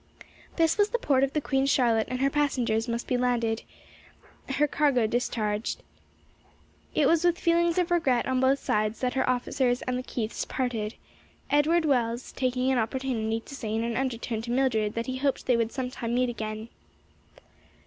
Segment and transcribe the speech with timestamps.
[0.55, 3.61] This was the port of the Queen Charlotte and her passengers must be landed,
[4.49, 5.83] her cargo discharged.
[6.95, 10.43] It was with feelings of regret on both sides that her officers and the Keiths
[10.43, 10.95] parted;
[11.51, 15.45] Edward Wells taking an opportunity to say in an undertone to Mildred that he hoped
[15.45, 16.69] they would sometime meet again.